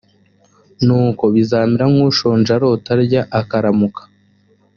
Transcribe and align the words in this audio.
nuko 0.85 1.23
bizamera 1.33 1.85
nk 1.93 1.99
ushonje 2.09 2.51
arota 2.57 2.89
arya 2.95 3.21
akaramuka 3.39 4.01